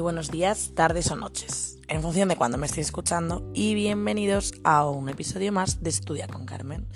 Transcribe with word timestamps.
muy 0.00 0.04
buenos 0.04 0.30
días, 0.30 0.72
tardes 0.74 1.10
o 1.10 1.16
noches, 1.16 1.78
en 1.88 2.00
función 2.00 2.30
de 2.30 2.36
cuando 2.36 2.56
me 2.56 2.64
estéis 2.64 2.86
escuchando, 2.86 3.46
y 3.52 3.74
bienvenidos 3.74 4.54
a 4.64 4.88
un 4.88 5.10
episodio 5.10 5.52
más 5.52 5.82
de 5.82 5.90
Estudia 5.90 6.26
con 6.26 6.46
Carmen. 6.46 6.86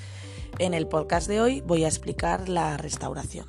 En 0.59 0.73
el 0.73 0.89
podcast 0.89 1.29
de 1.29 1.39
hoy 1.39 1.61
voy 1.61 1.85
a 1.85 1.89
explicar 1.89 2.49
la 2.49 2.79
restauración. 2.79 3.45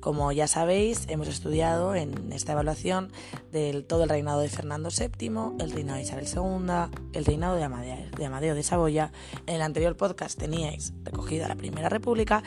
Como 0.00 0.32
ya 0.32 0.46
sabéis, 0.46 1.04
hemos 1.10 1.28
estudiado 1.28 1.94
en 1.94 2.32
esta 2.32 2.52
evaluación 2.52 3.12
del 3.52 3.84
todo 3.84 4.04
el 4.04 4.08
reinado 4.08 4.40
de 4.40 4.48
Fernando 4.48 4.88
VII, 4.88 5.62
el 5.62 5.70
reinado 5.70 5.98
de 5.98 6.04
Isabel 6.04 6.26
II, 6.26 6.96
el 7.12 7.24
reinado 7.26 7.56
de 7.56 7.64
Amadeo, 7.64 8.10
de 8.16 8.24
Amadeo 8.24 8.54
de 8.54 8.62
Saboya. 8.62 9.12
En 9.46 9.56
el 9.56 9.62
anterior 9.62 9.94
podcast 9.98 10.38
teníais 10.38 10.94
recogida 11.02 11.48
la 11.48 11.56
Primera 11.56 11.90
República 11.90 12.42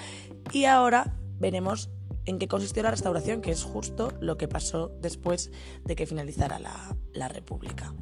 y 0.51 0.65
ahora 0.65 1.13
veremos 1.37 1.91
en 2.27 2.39
qué 2.39 2.47
consistió 2.47 2.83
la 2.83 2.91
restauración, 2.91 3.41
que 3.41 3.51
es 3.51 3.63
justo 3.63 4.13
lo 4.19 4.37
que 4.37 4.47
pasó 4.47 4.91
después 5.01 5.49
de 5.85 5.95
que 5.95 6.05
finalizara 6.05 6.59
la, 6.59 7.27
República. 7.29 7.93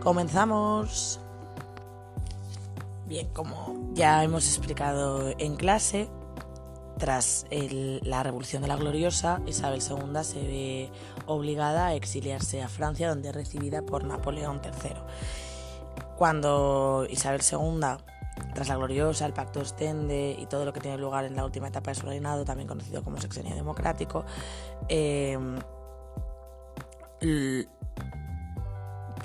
Comenzamos. 0.00 1.20
Bien, 3.06 3.28
como 3.32 3.90
ya 3.94 4.22
hemos 4.22 4.46
explicado 4.46 5.32
en 5.38 5.56
clase, 5.56 6.10
tras 6.98 7.46
la 7.50 8.22
Revolución 8.22 8.60
de 8.62 8.68
la 8.68 8.76
Gloriosa, 8.76 9.40
Isabel 9.46 9.80
II 9.80 10.22
se 10.22 10.42
ve 10.42 10.90
obligada 11.26 11.86
a 11.86 11.94
exiliarse 11.94 12.62
a 12.62 12.68
Francia, 12.68 13.08
donde 13.08 13.30
es 13.30 13.34
recibida 13.34 13.82
por 13.82 14.04
Napoleón 14.04 14.60
III. 14.62 14.96
Cuando 16.18 17.06
Isabel 17.08 17.40
II 17.40 17.80
tras 18.58 18.68
la 18.68 18.74
gloriosa, 18.74 19.24
el 19.24 19.32
pacto 19.32 19.60
Ostende 19.60 20.34
y 20.36 20.46
todo 20.46 20.64
lo 20.64 20.72
que 20.72 20.80
tiene 20.80 20.98
lugar 20.98 21.24
en 21.24 21.36
la 21.36 21.44
última 21.44 21.68
etapa 21.68 21.92
de 21.92 21.94
su 21.94 22.06
reinado, 22.06 22.44
también 22.44 22.66
conocido 22.66 23.04
como 23.04 23.20
sexenio 23.20 23.54
democrático, 23.54 24.24
em, 24.88 25.60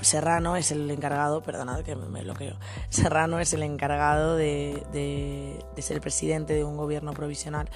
Serrano 0.01 0.55
es 0.55 0.69
el 0.71 0.91
encargado, 0.91 1.41
perdonad 1.41 1.81
que 1.81 1.95
me 1.95 2.21
bloqueo, 2.21 2.57
Serrano 2.89 3.39
es 3.39 3.53
el 3.53 3.63
encargado 3.63 4.35
de, 4.35 4.83
de, 4.93 5.81
ser 5.81 5.99
presidente 5.99 6.53
de 6.53 6.63
un 6.63 6.77
gobierno 6.77 7.13
provisional 7.13 7.67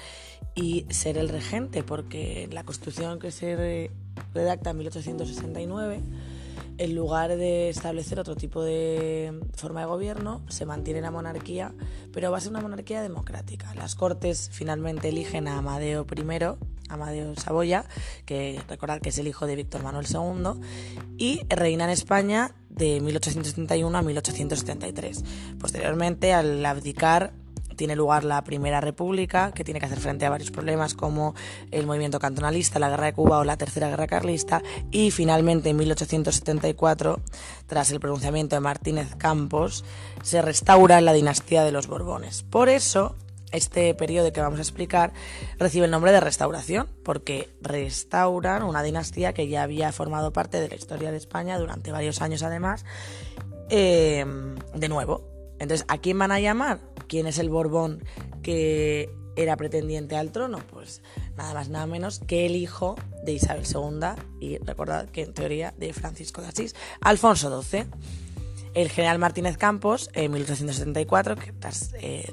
y 0.54 0.86
ser 0.90 1.18
el 1.18 1.28
regente, 1.28 1.82
porque 1.82 2.48
la 2.52 2.62
constitución 2.62 3.18
que 3.18 3.32
se 3.32 3.90
redacta 4.32 4.70
en 4.70 4.76
1869 4.76 6.02
en 6.78 6.94
lugar 6.94 7.36
de 7.36 7.68
establecer 7.68 8.20
otro 8.20 8.36
tipo 8.36 8.62
de 8.62 9.38
forma 9.54 9.80
de 9.80 9.86
gobierno, 9.86 10.42
se 10.48 10.64
mantiene 10.64 11.00
la 11.00 11.10
monarquía, 11.10 11.74
pero 12.12 12.30
va 12.30 12.38
a 12.38 12.40
ser 12.40 12.50
una 12.50 12.60
monarquía 12.60 13.02
democrática. 13.02 13.74
Las 13.74 13.94
Cortes 13.94 14.48
finalmente 14.52 15.08
eligen 15.08 15.48
a 15.48 15.58
Amadeo 15.58 16.06
I, 16.10 16.56
Amadeo 16.88 17.34
Saboya, 17.36 17.84
que 18.24 18.60
recordad 18.68 19.00
que 19.00 19.10
es 19.10 19.18
el 19.18 19.26
hijo 19.26 19.46
de 19.46 19.56
Víctor 19.56 19.82
Manuel 19.82 20.06
II, 20.08 20.60
y 21.16 21.40
reina 21.48 21.84
en 21.84 21.90
España 21.90 22.54
de 22.70 23.00
1871 23.00 23.98
a 23.98 24.02
1873. 24.02 25.24
Posteriormente, 25.58 26.32
al 26.32 26.64
abdicar 26.64 27.32
tiene 27.78 27.96
lugar 27.96 28.24
la 28.24 28.44
Primera 28.44 28.82
República, 28.82 29.52
que 29.52 29.64
tiene 29.64 29.80
que 29.80 29.86
hacer 29.86 30.00
frente 30.00 30.26
a 30.26 30.30
varios 30.30 30.50
problemas 30.50 30.92
como 30.92 31.34
el 31.70 31.86
movimiento 31.86 32.18
cantonalista, 32.18 32.78
la 32.78 32.90
Guerra 32.90 33.06
de 33.06 33.12
Cuba 33.14 33.38
o 33.38 33.44
la 33.44 33.56
Tercera 33.56 33.88
Guerra 33.88 34.06
Carlista, 34.06 34.62
y 34.90 35.10
finalmente 35.10 35.70
en 35.70 35.76
1874, 35.76 37.20
tras 37.66 37.90
el 37.90 38.00
pronunciamiento 38.00 38.56
de 38.56 38.60
Martínez 38.60 39.14
Campos, 39.16 39.84
se 40.22 40.42
restaura 40.42 41.00
la 41.00 41.14
dinastía 41.14 41.64
de 41.64 41.72
los 41.72 41.86
Borbones. 41.86 42.42
Por 42.42 42.68
eso, 42.68 43.14
este 43.52 43.94
periodo 43.94 44.32
que 44.32 44.40
vamos 44.40 44.58
a 44.58 44.62
explicar 44.62 45.12
recibe 45.58 45.84
el 45.84 45.92
nombre 45.92 46.10
de 46.10 46.20
restauración, 46.20 46.88
porque 47.04 47.48
restauran 47.62 48.64
una 48.64 48.82
dinastía 48.82 49.32
que 49.32 49.48
ya 49.48 49.62
había 49.62 49.92
formado 49.92 50.32
parte 50.32 50.60
de 50.60 50.68
la 50.68 50.74
historia 50.74 51.12
de 51.12 51.16
España 51.16 51.58
durante 51.58 51.92
varios 51.92 52.20
años 52.22 52.42
además, 52.42 52.84
eh, 53.70 54.26
de 54.74 54.88
nuevo. 54.88 55.37
Entonces, 55.58 55.84
¿a 55.88 55.98
quién 55.98 56.18
van 56.18 56.32
a 56.32 56.40
llamar? 56.40 56.80
¿Quién 57.08 57.26
es 57.26 57.38
el 57.38 57.50
Borbón 57.50 58.04
que 58.42 59.10
era 59.36 59.56
pretendiente 59.56 60.16
al 60.16 60.30
trono? 60.30 60.58
Pues 60.70 61.02
nada 61.36 61.54
más, 61.54 61.68
nada 61.68 61.86
menos 61.86 62.20
que 62.20 62.46
el 62.46 62.56
hijo 62.56 62.96
de 63.24 63.32
Isabel 63.32 63.64
II 63.64 64.22
y 64.40 64.58
recordad 64.58 65.08
que 65.08 65.22
en 65.22 65.34
teoría 65.34 65.74
de 65.76 65.92
Francisco 65.92 66.42
de 66.42 66.48
Asís, 66.48 66.74
Alfonso 67.00 67.62
XII. 67.62 67.86
El 68.74 68.90
general 68.90 69.18
Martínez 69.18 69.56
Campos, 69.56 70.10
en 70.12 70.30
1874, 70.30 71.36
que 71.36 71.52
tras 71.52 71.94
eh, 72.00 72.32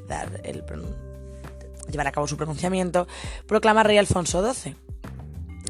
llevar 1.90 2.08
a 2.08 2.12
cabo 2.12 2.28
su 2.28 2.38
pronunciamiento, 2.38 3.08
proclama 3.48 3.84
rey 3.84 3.98
Alfonso 3.98 4.44
XII. 4.54 4.76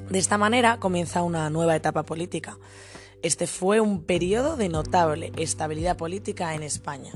De 0.10 0.20
esta 0.20 0.38
manera 0.38 0.80
comienza 0.80 1.24
una 1.24 1.50
nueva 1.50 1.76
etapa 1.76 2.04
política. 2.04 2.58
Este 3.22 3.48
fue 3.48 3.80
un 3.80 4.04
periodo 4.04 4.58
de 4.58 4.70
notable 4.70 5.32
estabilidad 5.38 5.98
política 5.98 6.54
en 6.56 6.64
España 6.64 7.14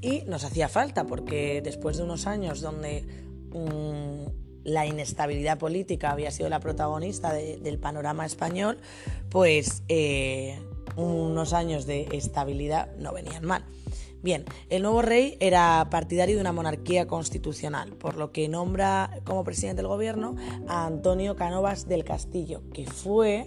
y 0.00 0.22
nos 0.26 0.44
hacía 0.44 0.68
falta 0.68 1.04
porque 1.04 1.60
después 1.62 1.96
de 1.96 2.04
unos 2.04 2.26
años 2.26 2.60
donde 2.60 3.04
mm, 3.52 4.64
la 4.64 4.86
inestabilidad 4.86 5.58
política 5.58 6.10
había 6.10 6.30
sido 6.30 6.48
la 6.48 6.60
protagonista 6.60 7.32
del 7.32 7.78
panorama 7.78 8.26
español, 8.26 8.78
pues 9.30 9.82
eh, 9.88 10.58
unos 10.96 11.52
años 11.52 11.86
de 11.86 12.08
estabilidad 12.12 12.94
no 12.96 13.12
venían 13.12 13.44
mal. 13.44 13.64
Bien, 14.20 14.44
el 14.68 14.82
nuevo 14.82 15.00
rey 15.00 15.36
era 15.38 15.86
partidario 15.90 16.34
de 16.34 16.40
una 16.40 16.52
monarquía 16.52 17.06
constitucional, 17.06 17.92
por 17.92 18.16
lo 18.16 18.32
que 18.32 18.48
nombra 18.48 19.20
como 19.24 19.44
presidente 19.44 19.80
del 19.80 19.86
gobierno 19.86 20.34
a 20.66 20.86
Antonio 20.86 21.36
Canovas 21.36 21.86
del 21.86 22.02
Castillo, 22.02 22.62
que 22.74 22.84
fue 22.84 23.46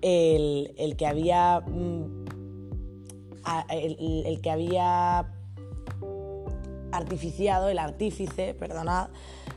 el, 0.00 0.94
que 0.96 1.06
había 1.06 1.60
mm, 1.60 2.26
el, 3.70 4.40
que 4.40 4.50
había 4.50 5.32
artificiado, 6.92 7.68
el 7.68 7.78
artífice, 7.78 8.54
perdonad, 8.54 9.08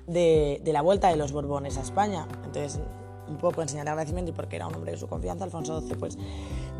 de, 0.07 0.61
la 0.65 0.81
vuelta 0.81 1.09
de 1.09 1.15
los 1.15 1.31
Borbones 1.31 1.77
a 1.77 1.81
España. 1.81 2.27
Entonces, 2.43 2.79
un 3.27 3.37
poco 3.37 3.61
en 3.61 3.69
señal 3.69 3.85
de 3.85 3.91
agradecimiento 3.91 4.31
y 4.31 4.33
porque 4.33 4.57
era 4.57 4.67
un 4.67 4.75
hombre 4.75 4.91
de 4.91 4.97
su 4.97 5.07
confianza, 5.07 5.45
Alfonso 5.45 5.79
XII 5.79 5.95
pues 5.95 6.17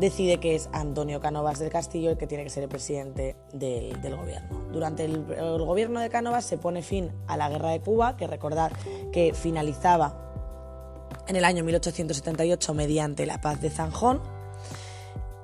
decide 0.00 0.38
que 0.38 0.54
es 0.54 0.68
Antonio 0.72 1.20
Cánovas 1.20 1.58
del 1.58 1.70
Castillo 1.70 2.10
el 2.10 2.18
que 2.18 2.26
tiene 2.26 2.44
que 2.44 2.50
ser 2.50 2.64
el 2.64 2.68
presidente 2.68 3.36
del, 3.52 4.16
gobierno. 4.16 4.60
Durante 4.70 5.04
el, 5.04 5.24
gobierno 5.24 6.00
de 6.00 6.10
Cánovas 6.10 6.44
se 6.44 6.58
pone 6.58 6.82
fin 6.82 7.10
a 7.26 7.36
la 7.36 7.48
guerra 7.48 7.70
de 7.70 7.80
Cuba, 7.80 8.16
que 8.16 8.26
recordad 8.26 8.72
que 9.12 9.32
finalizaba 9.34 10.18
en 11.26 11.36
el 11.36 11.44
año 11.44 11.64
1878 11.64 12.74
mediante 12.74 13.24
la 13.24 13.40
paz 13.40 13.60
de 13.60 13.70
Zanjón, 13.70 14.20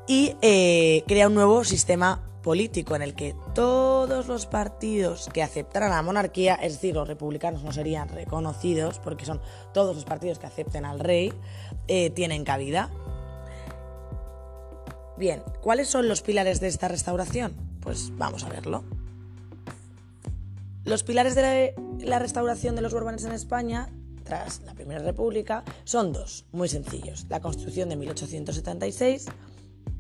y 0.07 0.37
eh, 0.41 1.05
crea 1.07 1.29
un 1.29 1.35
nuevo 1.35 1.65
sistema 1.65 2.28
político 2.43 2.97
en 2.97 3.03
el 3.03 3.15
que 3.15 3.35
todos 3.55 4.29
los 4.29 4.47
partidos 4.47 5.29
que 5.33 5.43
aceptaran 5.43 5.91
la 5.91 6.03
monarquía, 6.03 6.55
es 6.55 6.75
decir, 6.75 6.95
los 6.95 7.09
republicanos 7.09 7.63
no 7.63 7.73
serían 7.73 8.09
reconocidos 8.09 8.99
porque 8.99 9.25
son 9.25 9.41
todos 9.75 9.95
los 9.95 10.05
partidos 10.05 10.39
que 10.39 10.47
acepten 10.47 10.85
al 10.85 11.01
rey, 11.01 11.33
eh, 11.87 12.11
tienen 12.11 12.45
cabida. 12.45 12.91
Bien, 15.17 15.43
¿cuáles 15.61 15.89
son 15.89 16.09
los 16.09 16.23
pilares 16.23 16.61
de 16.61 16.69
esta 16.69 16.89
restauración? 16.89 17.55
Pues 17.81 18.13
vamos 18.17 18.45
a 18.45 18.49
verlo. 18.49 18.85
Los 20.85 21.03
pilares 21.03 21.35
de 21.35 21.75
la 22.01 22.19
restauración 22.19 22.77
de 22.77 22.83
los 22.83 22.95
Borbones 22.95 23.25
en 23.25 23.33
España 23.33 23.91
tras 24.25 24.61
la 24.63 24.75
Primera 24.75 25.01
República 25.01 25.65
son 25.85 26.13
dos, 26.13 26.45
muy 26.53 26.69
sencillos. 26.69 27.27
La 27.29 27.41
Constitución 27.41 27.89
de 27.89 27.97
1876 27.97 29.27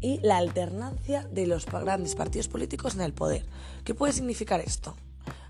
y 0.01 0.19
la 0.21 0.37
alternancia 0.37 1.27
de 1.33 1.47
los 1.47 1.67
grandes 1.67 2.15
partidos 2.15 2.49
políticos 2.49 2.95
en 2.95 3.01
el 3.01 3.13
poder. 3.13 3.45
¿Qué 3.85 3.95
puede 3.95 4.13
significar 4.13 4.61
esto? 4.61 4.97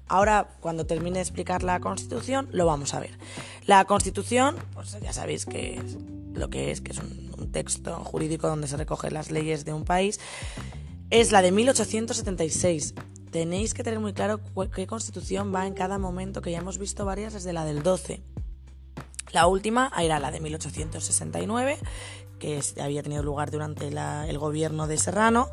Ahora, 0.08 0.48
cuando 0.60 0.86
termine 0.86 1.16
de 1.16 1.22
explicar 1.22 1.62
la 1.62 1.80
Constitución, 1.80 2.48
lo 2.50 2.64
vamos 2.64 2.94
a 2.94 3.00
ver. 3.00 3.18
La 3.66 3.84
Constitución, 3.84 4.56
pues 4.72 4.96
ya 5.02 5.12
sabéis 5.12 5.44
que 5.44 5.76
es 5.76 5.96
lo 6.32 6.48
que 6.48 6.70
es, 6.70 6.80
que 6.80 6.92
es 6.92 6.98
un, 6.98 7.28
texto 7.52 7.94
jurídico 8.04 8.46
donde 8.46 8.68
se 8.68 8.76
recogen 8.76 9.14
las 9.14 9.30
leyes 9.30 9.64
de 9.64 9.72
un 9.72 9.84
país, 9.84 10.20
es 11.08 11.32
la 11.32 11.40
de 11.40 11.50
1876. 11.50 12.94
Tenéis 13.30 13.72
que 13.72 13.82
tener 13.82 14.00
muy 14.00 14.12
claro 14.12 14.40
qué 14.74 14.86
constitución 14.86 15.54
va 15.54 15.66
en 15.66 15.72
cada 15.72 15.98
momento, 15.98 16.42
que 16.42 16.50
ya 16.50 16.58
hemos 16.58 16.76
visto 16.76 17.06
varias 17.06 17.32
desde 17.32 17.54
la 17.54 17.64
del 17.64 17.82
12. 17.82 18.22
La 19.32 19.46
última 19.46 19.90
era 19.98 20.18
la 20.18 20.30
de 20.30 20.40
1869, 20.40 21.78
que 22.38 22.60
había 22.80 23.02
tenido 23.02 23.22
lugar 23.22 23.50
durante 23.50 23.88
el 23.88 24.38
gobierno 24.38 24.86
de 24.86 24.98
Serrano, 24.98 25.50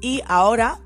y 0.00 0.22
ahora 0.26 0.80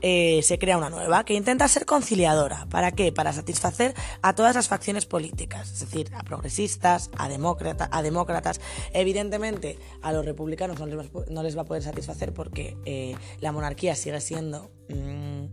eh, 0.00 0.40
se 0.42 0.58
crea 0.58 0.76
una 0.76 0.90
nueva 0.90 1.24
que 1.24 1.34
intenta 1.34 1.68
ser 1.68 1.86
conciliadora. 1.86 2.66
¿Para 2.70 2.92
qué? 2.92 3.12
Para 3.12 3.32
satisfacer 3.32 3.94
a 4.22 4.34
todas 4.34 4.54
las 4.54 4.68
facciones 4.68 5.06
políticas, 5.06 5.72
es 5.72 5.80
decir, 5.80 6.10
a 6.14 6.22
progresistas, 6.22 7.10
a, 7.16 7.24
a 7.26 8.02
demócratas. 8.02 8.60
Evidentemente, 8.92 9.78
a 10.02 10.12
los 10.12 10.24
republicanos 10.24 10.78
no 10.80 11.42
les 11.42 11.56
va, 11.56 11.62
a 11.62 11.64
poder 11.64 11.82
satisfacer 11.82 12.32
porque 12.32 12.76
eh, 12.84 13.16
la 13.40 13.52
monarquía 13.52 13.94
sigue 13.94 14.20
siendo 14.20 14.70
mm, 14.88 15.46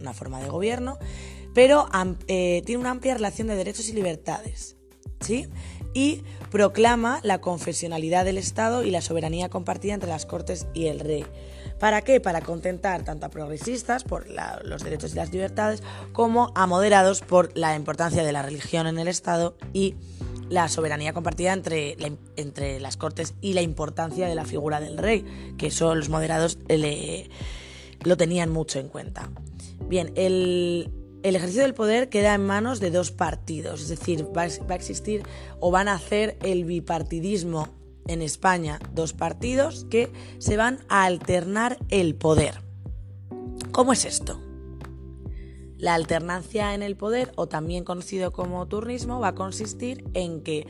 una 0.00 0.12
forma 0.12 0.40
de 0.40 0.48
gobierno, 0.48 0.98
pero 1.54 1.88
eh, 2.28 2.62
tiene 2.66 2.80
una 2.80 2.90
amplia 2.90 3.14
relación 3.14 3.48
de 3.48 3.56
derechos 3.56 3.88
y 3.88 3.92
libertades 3.92 4.76
Y 5.94 6.22
proclama 6.50 7.20
la 7.22 7.40
confesionalidad 7.40 8.24
del 8.24 8.38
Estado 8.38 8.82
y 8.82 8.90
la 8.90 9.00
soberanía 9.00 9.48
compartida 9.48 9.94
entre 9.94 10.08
las 10.08 10.26
Cortes 10.26 10.66
y 10.74 10.86
el 10.86 11.00
Rey. 11.00 11.24
¿Para 11.78 12.02
qué? 12.02 12.20
Para 12.20 12.40
contentar 12.40 13.04
tanto 13.04 13.26
a 13.26 13.28
progresistas 13.28 14.04
por 14.04 14.26
los 14.64 14.84
derechos 14.84 15.12
y 15.12 15.16
las 15.16 15.32
libertades 15.32 15.82
como 16.12 16.52
a 16.54 16.66
moderados 16.66 17.20
por 17.20 17.56
la 17.56 17.74
importancia 17.74 18.24
de 18.24 18.32
la 18.32 18.42
religión 18.42 18.86
en 18.86 18.98
el 18.98 19.08
Estado 19.08 19.56
y 19.72 19.96
la 20.48 20.68
soberanía 20.68 21.12
compartida 21.12 21.52
entre, 21.52 21.96
entre 22.36 22.78
las 22.78 22.96
Cortes 22.96 23.34
y 23.40 23.54
la 23.54 23.62
importancia 23.62 24.28
de 24.28 24.34
la 24.34 24.44
figura 24.44 24.80
del 24.80 24.98
rey, 24.98 25.54
que 25.58 25.68
eso 25.68 25.94
los 25.94 26.08
moderados 26.08 26.58
lo 28.04 28.16
tenían 28.16 28.50
mucho 28.50 28.78
en 28.78 28.88
cuenta. 28.88 29.30
Bien, 29.88 30.12
el, 30.14 30.90
ejercicio 31.22 31.62
del 31.62 31.74
poder 31.74 32.08
queda 32.08 32.34
en 32.34 32.44
manos 32.44 32.80
de 32.80 32.90
dos 32.90 33.10
partidos, 33.10 33.82
es 33.82 33.88
decir, 33.88 34.26
va, 34.26 34.46
va 34.68 34.74
a 34.74 34.76
existir 34.76 35.22
o 35.60 35.70
van 35.70 35.88
a 35.88 35.94
hacer 35.94 36.36
el 36.42 36.64
bipartidismo 36.64 37.68
en 38.06 38.22
España, 38.22 38.78
dos 38.92 39.12
partidos 39.12 39.86
que 39.90 40.12
se 40.38 40.56
van 40.56 40.80
a 40.88 41.04
alternar 41.04 41.78
el 41.88 42.14
poder. 42.14 42.60
¿Cómo 43.70 43.92
es 43.92 44.04
esto? 44.04 44.40
La 45.78 45.94
alternancia 45.94 46.74
en 46.74 46.82
el 46.82 46.96
poder, 46.96 47.32
o 47.36 47.48
también 47.48 47.84
conocido 47.84 48.32
como 48.32 48.66
turnismo, 48.66 49.18
va 49.18 49.28
a 49.28 49.34
consistir 49.34 50.04
en 50.14 50.42
que 50.42 50.66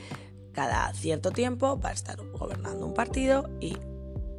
cada 0.52 0.92
cierto 0.94 1.30
tiempo 1.30 1.78
va 1.80 1.90
a 1.90 1.92
estar 1.92 2.18
gobernando 2.32 2.86
un 2.86 2.94
partido 2.94 3.48
y 3.60 3.76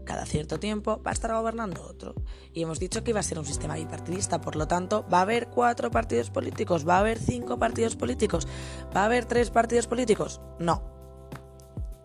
cada 0.03 0.25
cierto 0.25 0.59
tiempo 0.59 1.01
va 1.05 1.11
a 1.11 1.13
estar 1.13 1.33
gobernando 1.33 1.81
otro. 1.83 2.15
Y 2.53 2.61
hemos 2.63 2.79
dicho 2.79 3.03
que 3.03 3.11
iba 3.11 3.19
a 3.19 3.23
ser 3.23 3.39
un 3.39 3.45
sistema 3.45 3.75
bipartidista, 3.75 4.41
por 4.41 4.55
lo 4.55 4.67
tanto, 4.67 5.05
va 5.11 5.19
a 5.19 5.21
haber 5.21 5.47
cuatro 5.47 5.91
partidos 5.91 6.29
políticos, 6.29 6.87
va 6.87 6.97
a 6.97 6.99
haber 6.99 7.19
cinco 7.19 7.57
partidos 7.57 7.95
políticos, 7.95 8.47
va 8.95 9.01
a 9.01 9.05
haber 9.05 9.25
tres 9.25 9.49
partidos 9.49 9.87
políticos. 9.87 10.41
No. 10.59 10.83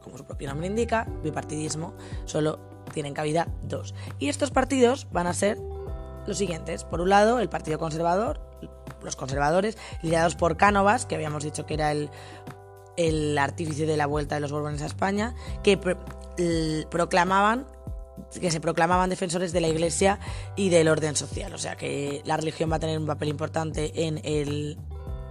Como 0.02 0.16
su 0.16 0.24
propio 0.24 0.48
nombre 0.48 0.66
indica, 0.66 1.06
bipartidismo, 1.22 1.94
solo 2.24 2.58
tienen 2.92 3.14
cabida 3.14 3.48
dos. 3.62 3.94
Y 4.18 4.28
estos 4.28 4.50
partidos 4.50 5.08
van 5.12 5.26
a 5.26 5.34
ser 5.34 5.58
los 6.26 6.38
siguientes. 6.38 6.84
Por 6.84 7.00
un 7.00 7.10
lado, 7.10 7.40
el 7.40 7.48
Partido 7.48 7.78
Conservador, 7.78 8.40
los 9.02 9.16
conservadores, 9.16 9.76
liderados 10.02 10.36
por 10.36 10.56
Cánovas, 10.56 11.06
que 11.06 11.14
habíamos 11.14 11.44
dicho 11.44 11.66
que 11.66 11.74
era 11.74 11.92
el, 11.92 12.10
el 12.96 13.38
artífice 13.38 13.86
de 13.86 13.96
la 13.96 14.06
vuelta 14.06 14.34
de 14.34 14.40
los 14.40 14.52
Borbones 14.52 14.82
a 14.82 14.86
España, 14.86 15.34
que 15.62 15.78
proclamaban 16.90 17.66
que 18.40 18.50
se 18.50 18.60
proclamaban 18.60 19.10
defensores 19.10 19.52
de 19.52 19.60
la 19.60 19.68
Iglesia 19.68 20.18
y 20.56 20.68
del 20.70 20.88
orden 20.88 21.16
social, 21.16 21.54
o 21.54 21.58
sea 21.58 21.76
que 21.76 22.22
la 22.24 22.36
religión 22.36 22.70
va 22.70 22.76
a 22.76 22.80
tener 22.80 22.98
un 22.98 23.06
papel 23.06 23.28
importante 23.28 24.06
en 24.06 24.20
el 24.24 24.78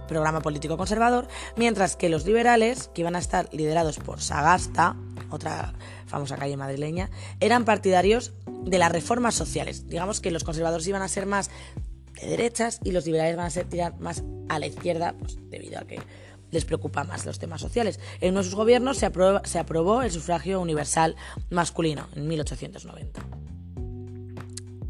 programa 0.08 0.40
político 0.40 0.76
conservador, 0.76 1.28
mientras 1.56 1.94
que 1.94 2.08
los 2.08 2.26
liberales, 2.26 2.88
que 2.94 3.02
iban 3.02 3.14
a 3.14 3.20
estar 3.20 3.48
liderados 3.52 3.98
por 3.98 4.20
Sagasta, 4.20 4.96
otra 5.30 5.74
famosa 6.06 6.36
calle 6.36 6.56
madrileña, 6.56 7.10
eran 7.38 7.64
partidarios 7.64 8.32
de 8.64 8.78
las 8.78 8.90
reformas 8.90 9.34
sociales. 9.34 9.86
Digamos 9.86 10.20
que 10.20 10.32
los 10.32 10.42
conservadores 10.42 10.86
iban 10.88 11.02
a 11.02 11.08
ser 11.08 11.26
más 11.26 11.50
de 12.20 12.26
derechas 12.26 12.80
y 12.82 12.90
los 12.90 13.06
liberales 13.06 13.36
van 13.36 13.46
a 13.46 13.50
ser 13.50 13.66
tirar 13.68 13.98
más 14.00 14.24
a 14.48 14.58
la 14.58 14.66
izquierda, 14.66 15.14
pues 15.18 15.38
debido 15.50 15.78
a 15.78 15.86
que 15.86 16.00
les 16.50 16.64
preocupa 16.64 17.04
más 17.04 17.26
los 17.26 17.38
temas 17.38 17.60
sociales. 17.60 18.00
En 18.20 18.30
uno 18.30 18.40
de 18.40 18.44
sus 18.44 18.54
gobiernos 18.54 18.98
se, 18.98 19.10
se 19.44 19.58
aprobó 19.58 20.02
el 20.02 20.10
sufragio 20.10 20.60
universal 20.60 21.16
masculino 21.50 22.08
en 22.14 22.28
1890. 22.28 23.20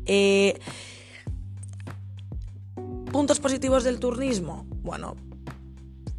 Eh, 0.06 0.58
puntos 3.12 3.40
positivos 3.40 3.84
del 3.84 3.98
turnismo. 3.98 4.66
Bueno, 4.82 5.16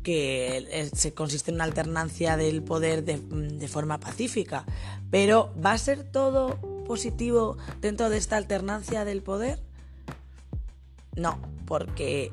que 0.03 0.89
se 0.93 1.13
consiste 1.13 1.51
en 1.51 1.55
una 1.55 1.63
alternancia 1.65 2.37
del 2.37 2.63
poder 2.63 3.03
de, 3.03 3.19
de, 3.19 3.67
forma 3.67 3.99
pacífica. 3.99 4.65
Pero 5.11 5.53
¿va 5.63 5.73
a 5.73 5.77
ser 5.77 6.03
todo 6.03 6.59
positivo 6.85 7.57
dentro 7.81 8.09
de 8.09 8.17
esta 8.17 8.37
alternancia 8.37 9.05
del 9.05 9.21
poder? 9.21 9.59
No, 11.15 11.39
porque 11.65 12.31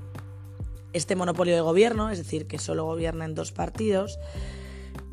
este 0.93 1.17
monopolio 1.17 1.55
de 1.55 1.61
gobierno, 1.61 2.11
es 2.11 2.19
decir, 2.19 2.47
que 2.47 2.59
solo 2.59 2.85
gobiernan 2.85 3.35
dos 3.35 3.53
partidos, 3.53 4.19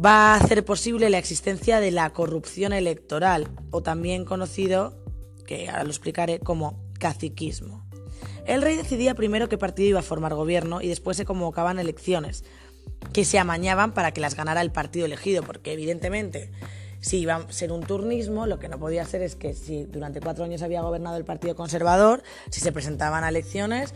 va 0.03 0.33
a 0.33 0.35
hacer 0.35 0.63
posible 0.65 1.09
la 1.09 1.17
existencia 1.17 1.79
de 1.79 1.91
la 1.91 2.09
corrupción 2.11 2.73
electoral, 2.73 3.49
o 3.71 3.81
también 3.81 4.25
conocido, 4.25 4.97
que 5.45 5.69
ahora 5.69 5.83
lo 5.83 5.89
explicaré, 5.89 6.39
como 6.39 6.81
caciquismo. 6.99 7.85
El 8.45 8.61
rey 8.61 8.75
decidía 8.75 9.15
primero 9.15 9.49
qué 9.49 9.57
partido 9.57 9.89
iba 9.89 9.99
a 9.99 10.03
formar 10.03 10.33
gobierno 10.33 10.81
y 10.81 10.87
después 10.87 11.17
se 11.17 11.25
convocaban 11.25 11.79
elecciones, 11.79 12.43
que 13.13 13.25
se 13.25 13.39
amañaban 13.39 13.93
para 13.93 14.11
que 14.11 14.21
las 14.21 14.35
ganara 14.35 14.61
el 14.61 14.71
partido 14.71 15.05
elegido, 15.05 15.43
porque 15.43 15.73
evidentemente 15.73 16.51
si 17.03 17.19
iba 17.19 17.35
a 17.35 17.51
ser 17.51 17.73
un 17.73 17.81
turnismo, 17.81 18.47
lo 18.47 18.59
que 18.59 18.69
no 18.69 18.79
podía 18.79 19.05
ser 19.05 19.21
es 19.21 19.35
que 19.35 19.53
si 19.53 19.83
durante 19.83 20.21
cuatro 20.21 20.45
años 20.45 20.61
había 20.61 20.81
gobernado 20.81 21.17
el 21.17 21.25
Partido 21.25 21.53
Conservador, 21.53 22.23
si 22.49 22.61
se 22.61 22.71
presentaban 22.71 23.25
a 23.25 23.29
elecciones, 23.29 23.93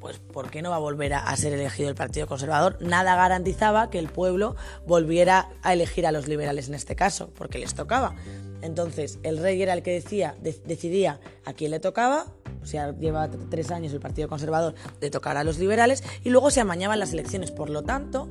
pues 0.00 0.18
¿por 0.18 0.50
qué 0.50 0.62
no 0.62 0.70
va 0.70 0.76
a 0.76 0.80
volver 0.80 1.14
a, 1.14 1.36
ser 1.36 1.52
elegido 1.52 1.88
el 1.88 1.94
Partido 1.94 2.26
Conservador? 2.26 2.78
Nada 2.80 3.16
garantizaba 3.16 3.90
que 3.90 3.98
el 3.98 4.08
pueblo 4.08 4.56
volviera 4.86 5.48
a 5.62 5.72
elegir 5.72 6.06
a 6.06 6.12
los 6.12 6.28
liberales 6.28 6.68
en 6.68 6.74
este 6.74 6.96
caso, 6.96 7.30
porque 7.34 7.58
les 7.58 7.74
tocaba. 7.74 8.14
Entonces, 8.62 9.18
el 9.22 9.38
rey 9.38 9.60
era 9.62 9.72
el 9.72 9.82
que 9.82 9.92
decía, 9.92 10.36
decidía 10.40 11.20
a 11.44 11.52
quién 11.52 11.70
le 11.70 11.80
tocaba, 11.80 12.26
o 12.62 12.66
sea, 12.66 12.92
lleva 12.98 13.30
tres 13.50 13.70
años 13.70 13.92
el 13.92 14.00
Partido 14.00 14.28
Conservador 14.28 14.74
de 15.00 15.10
tocar 15.10 15.36
a 15.36 15.44
los 15.44 15.58
liberales, 15.58 16.02
y 16.24 16.30
luego 16.30 16.50
se 16.50 16.60
amañaban 16.60 16.98
las 16.98 17.12
elecciones. 17.12 17.50
Por 17.50 17.70
lo 17.70 17.82
tanto, 17.82 18.28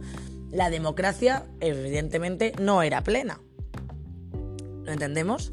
la 0.52 0.70
democracia, 0.70 1.46
evidentemente, 1.60 2.54
no 2.60 2.84
era 2.84 3.02
plena. 3.04 3.40
¿Lo 4.84 4.92
entendemos? 4.92 5.52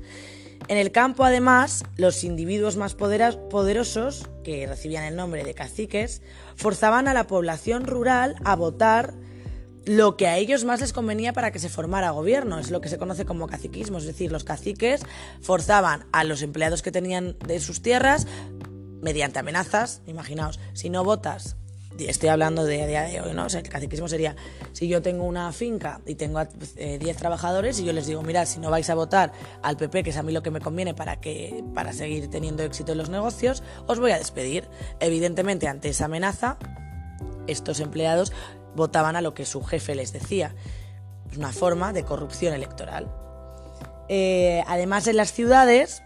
En 0.68 0.78
el 0.78 0.92
campo, 0.92 1.24
además, 1.24 1.84
los 1.96 2.24
individuos 2.24 2.76
más 2.76 2.94
poderosos, 2.94 4.28
que 4.44 4.66
recibían 4.66 5.04
el 5.04 5.16
nombre 5.16 5.44
de 5.44 5.54
caciques, 5.54 6.22
forzaban 6.56 7.08
a 7.08 7.14
la 7.14 7.26
población 7.26 7.84
rural 7.84 8.36
a 8.44 8.56
votar 8.56 9.14
lo 9.84 10.16
que 10.16 10.28
a 10.28 10.38
ellos 10.38 10.64
más 10.64 10.80
les 10.80 10.92
convenía 10.92 11.32
para 11.32 11.50
que 11.50 11.58
se 11.58 11.68
formara 11.68 12.10
gobierno. 12.10 12.58
Es 12.58 12.70
lo 12.70 12.80
que 12.80 12.88
se 12.88 12.98
conoce 12.98 13.24
como 13.24 13.48
caciquismo. 13.48 13.98
Es 13.98 14.04
decir, 14.04 14.30
los 14.30 14.44
caciques 14.44 15.02
forzaban 15.40 16.06
a 16.12 16.24
los 16.24 16.42
empleados 16.42 16.82
que 16.82 16.92
tenían 16.92 17.36
de 17.46 17.58
sus 17.58 17.82
tierras 17.82 18.26
mediante 19.00 19.40
amenazas. 19.40 20.02
Imaginaos, 20.06 20.60
si 20.72 20.88
no 20.88 21.02
votas 21.02 21.56
estoy 21.98 22.28
hablando 22.28 22.64
de 22.64 22.82
a 22.82 22.86
día 22.86 23.02
de 23.02 23.20
hoy, 23.20 23.32
¿no? 23.34 23.46
O 23.46 23.48
sea, 23.48 23.60
el 23.60 23.68
caciquismo 23.68 24.08
sería, 24.08 24.36
si 24.72 24.88
yo 24.88 25.02
tengo 25.02 25.24
una 25.24 25.52
finca 25.52 26.00
y 26.06 26.14
tengo 26.14 26.44
10 26.44 26.74
eh, 26.76 27.14
trabajadores 27.18 27.78
y 27.80 27.84
yo 27.84 27.92
les 27.92 28.06
digo, 28.06 28.22
mirad, 28.22 28.46
si 28.46 28.60
no 28.60 28.70
vais 28.70 28.88
a 28.90 28.94
votar 28.94 29.32
al 29.62 29.76
PP, 29.76 30.02
que 30.02 30.10
es 30.10 30.16
a 30.16 30.22
mí 30.22 30.32
lo 30.32 30.42
que 30.42 30.50
me 30.50 30.60
conviene 30.60 30.94
para, 30.94 31.20
que, 31.20 31.64
para 31.74 31.92
seguir 31.92 32.28
teniendo 32.28 32.62
éxito 32.62 32.92
en 32.92 32.98
los 32.98 33.10
negocios, 33.10 33.62
os 33.86 33.98
voy 33.98 34.12
a 34.12 34.18
despedir. 34.18 34.68
Evidentemente, 35.00 35.68
ante 35.68 35.88
esa 35.88 36.06
amenaza, 36.06 36.58
estos 37.46 37.80
empleados 37.80 38.32
votaban 38.74 39.16
a 39.16 39.20
lo 39.20 39.34
que 39.34 39.44
su 39.44 39.62
jefe 39.62 39.94
les 39.94 40.12
decía. 40.12 40.54
Una 41.36 41.52
forma 41.52 41.92
de 41.92 42.04
corrupción 42.04 42.54
electoral. 42.54 43.10
Eh, 44.08 44.62
además, 44.66 45.06
en 45.06 45.16
las 45.16 45.32
ciudades, 45.32 46.02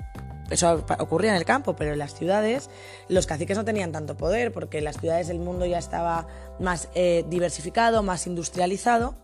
eso 0.51 0.85
ocurría 0.99 1.31
en 1.31 1.37
el 1.37 1.45
campo, 1.45 1.75
pero 1.77 1.93
en 1.93 1.99
las 1.99 2.15
ciudades 2.15 2.71
los 3.09 3.27
caciques 3.27 3.57
no 3.57 3.65
tenían 3.65 3.93
tanto 3.93 4.17
poder 4.17 4.53
porque 4.53 4.81
las 4.81 4.99
ciudades 4.99 5.29
el 5.29 5.39
mundo 5.39 5.67
ya 5.67 5.79
estaba 5.79 6.27
más 6.61 6.89
eh, 6.95 7.25
diversificado, 7.29 8.03
más 8.03 8.27
industrializado, 8.27 9.15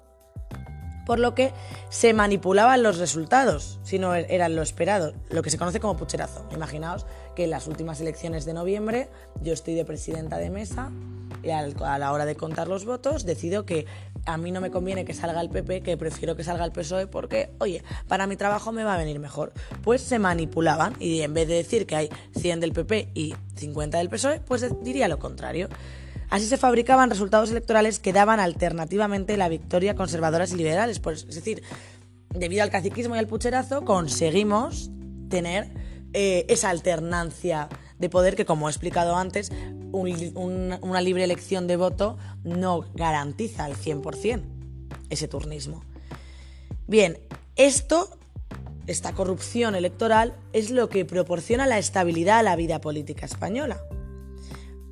por 1.07 1.19
lo 1.19 1.35
que 1.35 1.53
se 1.89 2.13
manipulaban 2.13 2.83
los 2.83 2.99
resultados 2.99 3.81
si 3.83 3.99
no 3.99 4.15
er-, 4.15 4.27
eran 4.31 4.57
lo 4.57 4.63
esperado, 4.63 5.15
lo 5.31 5.43
que 5.43 5.51
se 5.51 5.59
conoce 5.59 5.81
como 5.81 5.97
pucherazo. 5.97 6.47
Imaginaos 6.53 7.07
que 7.35 7.45
en 7.45 7.51
las 7.51 7.67
últimas 7.67 8.01
elecciones 8.01 8.45
de 8.45 8.55
noviembre 8.55 9.09
yo 9.41 9.53
estoy 9.53 9.75
de 9.75 9.85
presidenta 9.85 10.39
de 10.39 10.51
mesa 10.51 10.91
a 11.51 11.99
la 11.99 12.13
hora 12.13 12.25
de 12.25 12.37
contar 12.37 12.69
los 12.69 12.85
votos 12.85 13.25
decido 13.25 13.65
que 13.65 13.87
a 14.27 14.37
mí 14.37 14.53
no 14.53 14.61
me 14.61 14.71
conviene 14.71 15.05
que 15.05 15.15
salga 15.15 15.41
el 15.41 15.51
PP, 15.51 15.83
que 15.83 15.97
prefiero 15.97 16.37
que 16.37 16.45
salga 16.45 16.65
el 16.65 16.73
PSOE 16.73 17.07
porque, 17.07 17.51
oye, 17.59 17.83
para 18.09 18.27
mi 18.27 18.37
trabajo 18.37 18.73
me 18.73 18.85
va 18.85 18.95
a 18.95 18.99
venir 18.99 19.19
mejor. 19.19 19.53
Pues 19.83 20.03
se 20.03 20.19
manipulaban 20.19 20.95
y 21.01 21.23
en 21.23 21.35
vez 21.35 21.49
de 21.49 21.55
decir 21.55 21.87
que 21.87 21.97
hay 21.97 22.09
100 22.37 22.61
del 22.61 22.73
PP 22.73 23.11
y 23.15 23.35
50 23.57 23.99
del 23.99 24.09
PSOE, 24.09 24.41
pues 24.41 24.65
diría 24.83 25.09
lo 25.09 25.19
contrario. 25.19 25.69
Así 26.31 26.47
se 26.47 26.57
fabricaban 26.57 27.11
resultados 27.11 27.51
electorales 27.51 27.99
que 27.99 28.13
daban 28.13 28.41
alternativamente 28.41 29.37
la 29.37 29.49
victoria 29.49 29.93
a 29.93 29.97
conservadoras 29.97 30.53
y 30.53 30.57
liberales. 30.57 30.99
Pues, 30.99 31.27
es 31.29 31.35
decir, 31.35 31.63
debido 32.31 32.63
al 32.63 32.71
caciquismo 32.71 33.17
y 33.17 33.19
al 33.19 33.27
pucherazo, 33.27 33.85
conseguimos 33.85 34.91
tener 35.29 35.69
eh, 36.15 36.47
esa 36.49 36.71
alternancia 36.71 37.69
de 38.03 38.11
poder 38.11 38.37
que, 38.37 38.45
como 38.45 38.69
he 38.69 38.71
explicado 38.71 39.17
antes, 39.17 39.51
una 39.93 41.01
libre 41.01 41.25
elección 41.25 41.67
de 41.67 41.77
voto 41.77 42.19
no 42.43 42.85
garantiza 42.95 43.65
al 43.65 43.77
100% 43.77 44.43
ese 45.09 45.29
turnismo. 45.29 45.85
Bien, 46.89 47.19
esto, 47.55 48.19
esta 48.87 49.13
corrupción 49.13 49.77
electoral, 49.77 50.35
es 50.53 50.71
lo 50.71 50.89
que 50.89 51.05
proporciona 51.05 51.67
la 51.67 51.79
estabilidad 51.79 52.41
a 52.41 52.43
la 52.43 52.57
vida 52.57 52.81
política 52.81 53.25
española. 53.25 53.81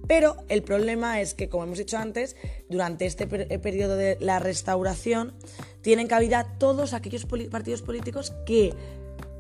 Pero 0.06 0.36
el 0.48 0.62
problema 0.62 1.20
es 1.20 1.34
que, 1.34 1.48
como 1.48 1.64
hemos 1.64 1.78
dicho 1.78 1.98
antes, 1.98 2.36
durante 2.68 3.06
este 3.06 3.26
periodo 3.26 3.96
de 3.96 4.18
la 4.20 4.38
restauración 4.38 5.34
tienen 5.82 6.06
cabida 6.06 6.58
todos 6.58 6.94
aquellos 6.94 7.26
partidos 7.50 7.82
políticos 7.82 8.32
que 8.46 8.72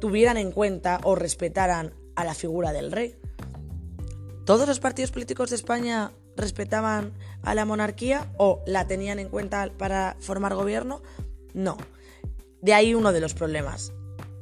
tuvieran 0.00 0.38
en 0.38 0.50
cuenta 0.50 1.00
o 1.04 1.14
respetaran 1.14 1.94
a 2.16 2.24
la 2.24 2.34
figura 2.34 2.72
del 2.72 2.90
rey. 2.90 3.19
¿Todos 4.44 4.66
los 4.66 4.80
partidos 4.80 5.10
políticos 5.10 5.50
de 5.50 5.56
España 5.56 6.12
respetaban 6.36 7.12
a 7.42 7.54
la 7.54 7.64
monarquía 7.64 8.32
o 8.36 8.62
la 8.66 8.86
tenían 8.86 9.18
en 9.18 9.28
cuenta 9.28 9.70
para 9.76 10.16
formar 10.20 10.54
gobierno? 10.54 11.02
No. 11.54 11.76
De 12.60 12.74
ahí 12.74 12.94
uno 12.94 13.12
de 13.12 13.20
los 13.20 13.34
problemas 13.34 13.92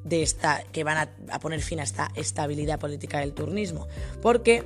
de 0.05 0.23
esta 0.23 0.65
que 0.73 0.85
van 0.85 1.09
a, 1.31 1.39
poner 1.39 1.61
fin 1.61 1.81
a 1.81 1.83
esta 1.83 2.11
estabilidad 2.15 2.79
política 2.79 3.21
del 3.21 3.35
turnismo, 3.35 3.87
porque 4.23 4.65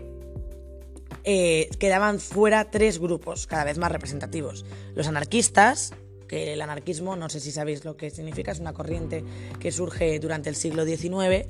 eh, 1.25 1.69
quedaban 1.79 2.21
fuera 2.21 2.71
tres 2.71 2.99
grupos 2.99 3.47
cada 3.47 3.65
vez 3.65 3.79
más 3.79 3.91
representativos: 3.91 4.65
los 4.95 5.07
anarquistas, 5.07 5.93
el 6.33 6.61
anarquismo, 6.63 7.17
no 7.17 7.29
sé 7.29 7.41
si 7.41 7.53
sabéis 7.53 7.85
lo 7.85 7.97
que 7.97 8.11
significa, 8.11 8.53
es 8.53 8.61
una 8.61 8.73
corriente 8.73 9.25
que 9.61 9.71
surge 9.71 10.19
durante 10.19 10.49
el 10.49 10.57
siglo 10.57 10.85
XIX 10.85 11.47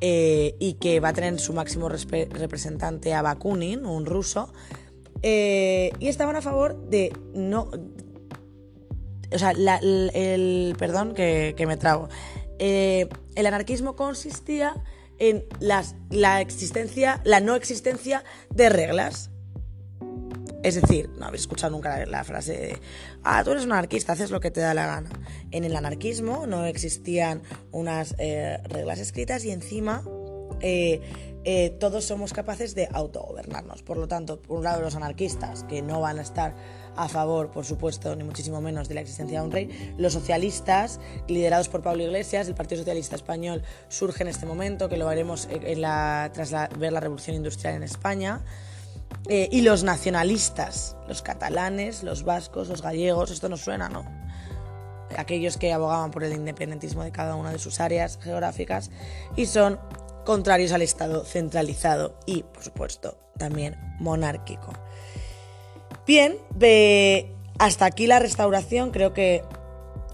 eh, 0.00 0.54
y 0.58 0.74
que 0.74 1.00
va 1.00 1.10
a 1.10 1.12
tener 1.12 1.38
su 1.38 1.52
máximo 1.52 1.88
representante 1.88 3.14
a 3.14 3.22
Bakunin, 3.22 3.84
un 3.84 4.06
ruso, 4.06 4.52
eh, 5.22 5.92
y 5.98 6.08
estaban 6.08 6.36
a 6.36 6.42
favor 6.42 6.88
de 6.88 7.12
no... 7.34 7.70
O 9.34 9.38
sea, 9.38 9.52
el, 9.52 10.76
Perdón, 10.78 11.14
que, 11.14 11.64
me 11.66 11.76
trago. 11.76 12.08
Eh, 12.58 13.08
el 13.34 13.46
anarquismo 13.46 13.96
consistía 13.96 14.74
en 15.18 15.44
la 15.60 16.40
existencia, 16.40 17.20
la 17.24 17.40
no 17.40 17.54
existencia 17.54 18.24
de 18.50 18.68
reglas. 18.68 19.31
Es 20.62 20.80
decir, 20.80 21.10
no 21.18 21.26
habéis 21.26 21.42
escuchado 21.42 21.72
nunca 21.72 22.06
la, 22.06 22.22
frase 22.22 22.52
de, 22.52 22.78
ah, 23.24 23.42
tú 23.42 23.50
eres 23.50 23.64
un 23.64 23.72
anarquista, 23.72 24.12
haces 24.12 24.30
lo 24.30 24.40
que 24.40 24.50
te 24.50 24.60
da 24.60 24.74
la 24.74 24.86
gana. 24.86 25.10
En 25.50 25.64
el 25.64 25.74
anarquismo 25.74 26.46
no 26.46 26.64
existían 26.66 27.42
unas 27.72 28.14
eh, 28.18 28.58
reglas 28.68 29.00
escritas 29.00 29.44
y 29.44 29.50
encima 29.50 30.04
eh, 30.60 31.00
eh, 31.44 31.70
todos 31.80 32.04
somos 32.04 32.32
capaces 32.32 32.76
de 32.76 32.88
autogobernarnos. 32.92 33.82
Por 33.82 33.96
lo 33.96 34.06
tanto, 34.06 34.40
por 34.40 34.58
un 34.58 34.64
lado 34.64 34.80
los 34.80 34.94
anarquistas, 34.94 35.64
que 35.64 35.82
no 35.82 36.00
van 36.00 36.20
a 36.20 36.22
estar 36.22 36.54
a 36.94 37.08
favor, 37.08 37.50
por 37.50 37.64
supuesto, 37.64 38.14
ni 38.14 38.22
muchísimo 38.22 38.60
menos 38.60 38.88
de 38.88 38.94
la 38.94 39.00
existencia 39.00 39.40
de 39.40 39.44
un 39.44 39.50
rey, 39.50 39.94
los 39.98 40.12
socialistas, 40.12 41.00
liderados 41.26 41.68
por 41.68 41.82
Pablo 41.82 42.04
Iglesias, 42.04 42.46
el 42.46 42.54
Partido 42.54 42.82
Socialista 42.82 43.16
Español 43.16 43.62
surge 43.88 44.22
en 44.22 44.28
este 44.28 44.46
momento, 44.46 44.88
que 44.88 44.96
lo 44.96 45.08
haremos 45.08 45.48
tras 45.48 46.52
ver 46.78 46.92
la 46.92 47.00
revolución 47.00 47.34
industrial 47.34 47.74
en 47.74 47.82
España. 47.82 48.44
Eh, 49.28 49.48
y 49.52 49.62
los 49.62 49.84
nacionalistas, 49.84 50.96
los 51.06 51.22
catalanes, 51.22 52.02
los 52.02 52.24
vascos, 52.24 52.68
los 52.68 52.82
gallegos, 52.82 53.30
esto 53.30 53.48
nos 53.48 53.60
suena, 53.60 53.88
¿no? 53.88 54.04
Aquellos 55.16 55.56
que 55.56 55.72
abogaban 55.72 56.10
por 56.10 56.24
el 56.24 56.32
independentismo 56.32 57.04
de 57.04 57.12
cada 57.12 57.34
una 57.34 57.52
de 57.52 57.58
sus 57.58 57.80
áreas 57.80 58.18
geográficas 58.20 58.90
y 59.36 59.46
son 59.46 59.78
contrarios 60.24 60.72
al 60.72 60.82
Estado 60.82 61.24
centralizado 61.24 62.18
y, 62.26 62.42
por 62.42 62.64
supuesto, 62.64 63.18
también 63.38 63.76
monárquico. 64.00 64.72
Bien, 66.06 66.36
hasta 67.58 67.84
aquí 67.84 68.06
la 68.06 68.18
restauración, 68.18 68.90
creo 68.90 69.12
que 69.12 69.42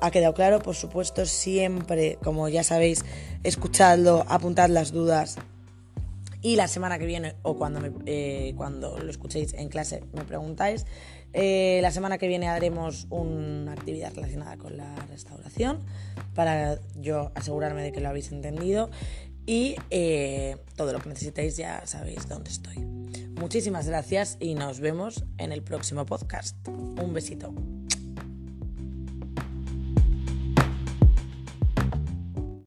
ha 0.00 0.10
quedado 0.10 0.34
claro, 0.34 0.60
por 0.60 0.74
supuesto, 0.74 1.26
siempre, 1.26 2.18
como 2.22 2.48
ya 2.48 2.62
sabéis, 2.62 3.04
escuchadlo, 3.42 4.24
apuntad 4.28 4.68
las 4.68 4.92
dudas, 4.92 5.36
y 6.42 6.57
la 6.57 6.68
semana 6.68 6.99
que 6.99 7.07
viene, 7.07 7.35
o 7.42 7.57
cuando, 7.57 7.80
eh, 8.07 8.54
cuando 8.57 8.99
lo 8.99 9.11
escuchéis 9.11 9.54
en 9.54 9.68
clase, 9.68 10.02
me 10.12 10.25
preguntáis, 10.25 10.87
eh, 11.33 11.80
la 11.83 11.90
semana 11.90 12.18
que 12.18 12.28
viene 12.28 12.49
haremos 12.49 13.07
una 13.11 13.73
actividad 13.73 14.14
relacionada 14.14 14.57
con 14.57 14.76
la 14.76 14.95
restauración 15.11 15.80
para 16.35 16.78
yo 16.97 17.33
asegurarme 17.35 17.83
de 17.83 17.92
que 17.92 18.00
lo 18.00 18.09
habéis 18.09 18.33
entendido 18.33 18.90
y 19.45 19.76
eh, 19.90 20.57
todo 20.76 20.92
lo 20.92 21.00
que 21.00 21.09
necesitéis 21.09 21.57
ya 21.57 21.83
sabéis 21.87 22.28
dónde 22.28 22.50
estoy. 22.50 22.76
Muchísimas 23.38 23.87
gracias 23.87 24.37
y 24.40 24.54
nos 24.54 24.80
vemos 24.80 25.25
en 25.38 25.52
el 25.52 25.62
próximo 25.62 26.07
podcast. 26.07 26.57
Un 26.66 27.12
besito. 27.12 27.52